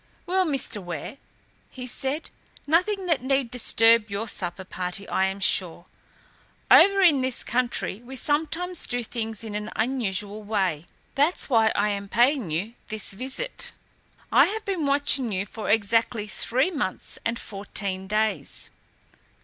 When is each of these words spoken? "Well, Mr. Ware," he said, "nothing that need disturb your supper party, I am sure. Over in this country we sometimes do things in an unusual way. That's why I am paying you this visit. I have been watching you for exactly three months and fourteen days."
"Well, 0.25 0.47
Mr. 0.47 0.81
Ware," 0.81 1.19
he 1.69 1.85
said, 1.85 2.31
"nothing 2.65 3.05
that 3.05 3.21
need 3.21 3.51
disturb 3.51 4.09
your 4.09 4.27
supper 4.27 4.65
party, 4.65 5.07
I 5.07 5.25
am 5.25 5.39
sure. 5.39 5.85
Over 6.71 7.01
in 7.01 7.21
this 7.21 7.43
country 7.43 8.01
we 8.01 8.15
sometimes 8.15 8.87
do 8.87 9.03
things 9.03 9.43
in 9.43 9.53
an 9.53 9.69
unusual 9.75 10.41
way. 10.41 10.85
That's 11.13 11.51
why 11.51 11.71
I 11.75 11.89
am 11.89 12.07
paying 12.09 12.49
you 12.49 12.73
this 12.87 13.11
visit. 13.11 13.73
I 14.31 14.45
have 14.45 14.65
been 14.65 14.87
watching 14.87 15.31
you 15.31 15.45
for 15.45 15.69
exactly 15.69 16.25
three 16.27 16.71
months 16.71 17.19
and 17.23 17.37
fourteen 17.37 18.07
days." 18.07 18.71